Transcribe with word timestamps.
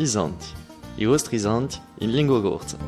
I 0.00 0.06
santi, 0.06 0.46
i 0.94 1.04
vostri 1.04 1.38
santi 1.38 1.78
in 1.98 2.12
lingua 2.12 2.40
corsa. 2.40 2.78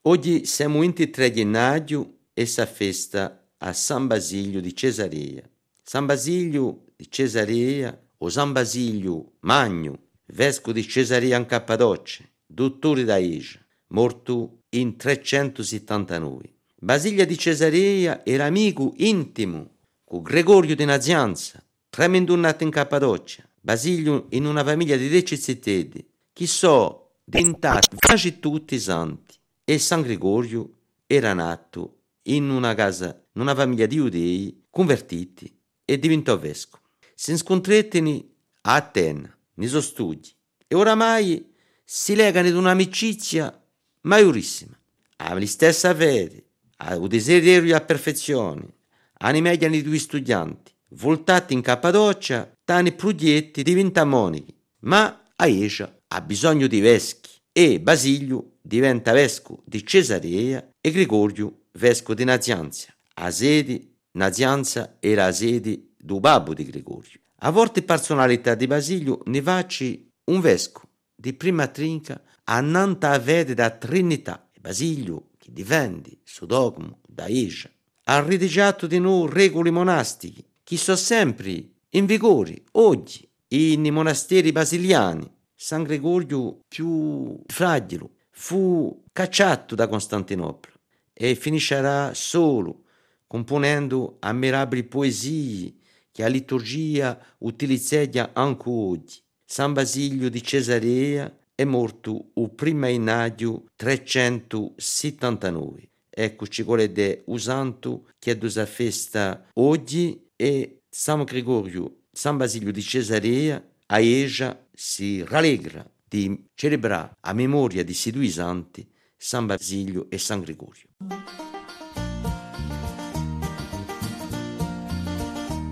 Oggi 0.00 0.46
siamo 0.46 0.82
in 0.82 0.94
3 0.94 1.30
gennaio 1.30 2.20
e 2.32 2.46
sa 2.46 2.64
festa 2.64 3.50
a 3.58 3.74
San 3.74 4.06
Basilio 4.06 4.62
di 4.62 4.74
Cesarea. 4.74 5.42
San 5.82 6.06
Basilio 6.06 6.84
di 6.96 7.10
Cesarea 7.10 7.94
o 8.16 8.30
San 8.30 8.52
Basilio 8.52 9.32
Magno, 9.40 10.04
vescovo 10.28 10.72
di 10.72 10.88
Cesarea 10.88 11.36
in 11.36 11.44
Cappadocia, 11.44 12.24
dottore 12.46 13.04
da 13.04 13.16
Asia, 13.16 13.62
morto 13.88 14.62
in 14.70 14.96
379. 14.96 16.54
Basilio 16.76 17.26
di 17.26 17.36
Cesarea 17.36 18.24
era 18.24 18.46
amico 18.46 18.94
intimo 18.96 19.68
con 20.02 20.22
Gregorio 20.22 20.74
di 20.74 20.86
Nazianza, 20.86 21.62
tremendo 21.90 22.34
nato 22.36 22.64
in 22.64 22.70
Cappadocia. 22.70 23.44
Basilio 23.60 24.26
in 24.30 24.46
una 24.46 24.64
famiglia 24.64 24.96
di 24.96 25.08
recitedi, 25.08 26.08
che 26.32 26.46
so 26.46 27.16
diventati 27.24 27.96
quasi 27.96 28.38
tutti 28.38 28.78
santi. 28.78 29.34
E 29.64 29.78
San 29.78 30.00
Gregorio 30.02 30.72
era 31.06 31.34
nato 31.34 31.98
in 32.22 32.48
una 32.48 32.74
casa, 32.74 33.06
in 33.34 33.40
una 33.42 33.54
famiglia 33.54 33.86
di 33.86 33.96
giudei 33.96 34.64
convertiti 34.70 35.54
e 35.84 35.98
diventò 35.98 36.38
vescovo. 36.38 36.82
Si 37.14 37.32
incontrarono 37.32 38.24
a 38.62 38.74
Atena, 38.74 39.36
nei 39.54 39.68
suoi 39.68 39.82
studi, 39.82 40.28
e 40.66 40.74
oramai 40.74 41.52
si 41.84 42.14
legano 42.14 42.48
ad 42.48 42.54
un'amicizia 42.54 43.62
maiorissima. 44.02 44.78
Hanno 45.16 45.38
la 45.38 45.46
stessa 45.46 45.94
fede, 45.94 46.44
hanno 46.76 47.06
desiderio 47.06 47.76
di 47.76 47.84
perfezione, 47.84 48.74
hanno 49.18 49.48
i 49.48 49.82
due 49.82 49.98
studenti, 49.98 50.72
voltati 50.88 51.52
in 51.52 51.60
Cappadocia, 51.60 52.50
tani 52.70 52.92
progetti 52.92 53.64
diventa 53.64 54.04
monichi, 54.04 54.54
ma 54.82 55.24
Aisha 55.34 56.02
ha 56.06 56.20
bisogno 56.20 56.68
di 56.68 56.78
veschi 56.78 57.32
e 57.50 57.80
Basilio 57.80 58.58
diventa 58.62 59.10
vescovo 59.10 59.64
di 59.66 59.84
Cesarea 59.84 60.74
e 60.80 60.90
Gregorio 60.92 61.62
vescovo 61.72 62.14
di 62.14 62.22
Nazianza. 62.22 62.94
A 63.14 63.32
sede 63.32 63.96
Nazianza 64.12 64.98
era 65.00 65.26
a 65.26 65.32
sede 65.32 65.94
do 65.98 66.20
babbo 66.20 66.54
di 66.54 66.64
Gregorio. 66.64 67.18
A 67.38 67.50
volte 67.50 67.82
personalità 67.82 68.54
di 68.54 68.68
Basilio 68.68 69.18
ne 69.24 69.40
vaci 69.40 70.08
un 70.26 70.38
vescovo 70.38 70.86
di 71.12 71.32
prima 71.32 71.66
trinca 71.66 72.22
a 72.44 72.60
nanta 72.60 73.18
vede 73.18 73.54
da 73.54 73.70
Trinità. 73.70 74.48
Basilio, 74.60 75.30
che 75.38 75.48
difende 75.50 76.18
su 76.22 76.46
dogma 76.46 76.96
da 77.04 77.24
Aisha, 77.24 77.68
ha 78.04 78.20
redigiato 78.20 78.86
di 78.86 79.00
noi 79.00 79.28
regole 79.28 79.72
monastiche 79.72 80.44
che 80.62 80.76
sono 80.76 80.96
sempre 80.96 81.78
in 81.90 82.06
vigore 82.06 82.62
oggi 82.72 83.28
nei 83.48 83.90
monasteri 83.90 84.52
basiliani. 84.52 85.28
San 85.54 85.82
Gregorio 85.82 86.60
più 86.68 87.42
fragile 87.46 88.08
fu 88.30 89.02
cacciato 89.12 89.74
da 89.74 89.88
Costantinopoli 89.88 90.74
e 91.12 91.34
finiscerà 91.34 92.14
solo 92.14 92.84
componendo 93.26 94.16
ammirabili 94.20 94.84
poesie 94.84 95.74
che 96.10 96.22
la 96.22 96.28
liturgia 96.28 97.18
utilizza 97.38 98.30
anche 98.32 98.68
oggi. 98.68 99.20
San 99.44 99.72
Basilio 99.72 100.28
di 100.30 100.42
Cesarea 100.42 101.32
è 101.54 101.62
morto 101.64 102.30
il 102.34 102.50
primo 102.50 102.86
gennaio 102.86 103.64
379. 103.76 105.88
Ecco 106.08 106.46
ci 106.46 106.62
vuole 106.62 107.22
un 107.26 107.38
santo 107.38 108.06
che 108.18 108.32
è 108.32 108.38
questa 108.38 108.64
festa 108.66 109.46
oggi 109.54 110.28
e 110.36 110.79
San 110.92 111.22
Gregorio, 111.22 112.06
San 112.10 112.36
Basilio 112.36 112.72
di 112.72 112.82
Cesarea, 112.82 113.64
a 113.86 114.00
Eja 114.00 114.66
si 114.72 115.24
rallegra 115.24 115.88
di 116.04 116.48
celebrare 116.54 117.16
a 117.20 117.32
memoria 117.32 117.84
di 117.84 117.92
questi 117.92 118.10
due 118.10 118.28
santi, 118.28 118.90
San 119.16 119.46
Basilio 119.46 120.10
e 120.10 120.18
San 120.18 120.40
Gregorio. 120.40 120.88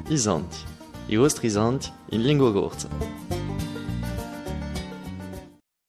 I 0.08 0.16
santi, 0.16 0.58
i 1.06 1.16
vostri 1.16 1.50
santi 1.50 1.92
in 2.10 2.22
lingua 2.22 2.52
corsa. 2.52 3.37